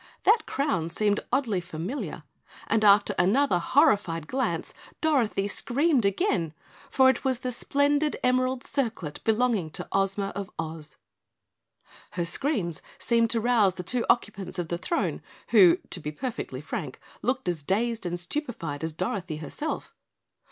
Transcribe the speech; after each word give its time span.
That 0.23 0.47
crown 0.47 0.89
seemed 0.89 1.19
oddly 1.31 1.61
familiar, 1.61 2.23
and 2.65 2.83
after 2.83 3.13
another 3.19 3.59
horrified 3.59 4.25
glance 4.25 4.73
Dorothy 4.99 5.47
screamed 5.47 6.05
again, 6.05 6.55
for 6.89 7.07
it 7.07 7.23
was 7.23 7.37
the 7.41 7.51
splendid 7.51 8.17
emerald 8.23 8.63
circlet 8.63 9.19
belonging 9.23 9.69
to 9.69 9.87
Ozma 9.91 10.29
of 10.35 10.49
Oz. 10.57 10.95
Her 12.13 12.25
screams 12.25 12.81
seemed 12.97 13.29
to 13.29 13.39
rouse 13.41 13.75
the 13.75 13.83
two 13.83 14.03
occupants 14.09 14.57
of 14.57 14.69
the 14.69 14.79
throne, 14.79 15.21
who, 15.49 15.77
to 15.91 15.99
be 15.99 16.11
perfectly 16.11 16.61
frank, 16.61 16.99
looked 17.21 17.47
as 17.47 17.61
dazed 17.61 18.03
and 18.03 18.19
stupefied 18.19 18.83
as 18.83 18.93
Dorothy 18.93 19.35
herself. 19.37 19.93